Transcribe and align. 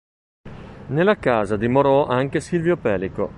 Nella 0.87 1.17
casa 1.19 1.57
dimorò 1.57 2.07
anche 2.07 2.39
Silvio 2.39 2.75
Pellico. 2.75 3.29